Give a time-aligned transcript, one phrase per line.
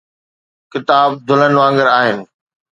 [0.71, 2.17] ڪتاب دلہن وانگر آهن.